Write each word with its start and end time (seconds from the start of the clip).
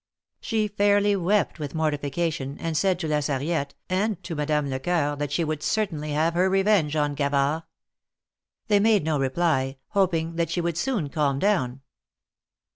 She 0.39 0.67
fairly 0.67 1.15
wept 1.15 1.59
with 1.59 1.75
mortifi 1.75 2.11
cation, 2.11 2.57
and 2.59 2.75
said 2.75 2.97
to 3.01 3.07
La 3.07 3.19
Sarriette, 3.19 3.75
and 3.87 4.17
to 4.23 4.33
Madame 4.33 4.67
Lecoeur, 4.67 5.15
that 5.17 5.31
she 5.31 5.43
would 5.43 5.61
certainly 5.61 6.13
have 6.13 6.33
her 6.33 6.49
revenge 6.49 6.95
on 6.95 7.13
Gavard. 7.13 7.61
They 8.65 8.79
made 8.79 9.03
no 9.03 9.19
reply, 9.19 9.77
hoping 9.89 10.37
that 10.37 10.49
she 10.49 10.59
would 10.59 10.79
soon 10.79 11.09
calm 11.09 11.37
down. 11.37 11.81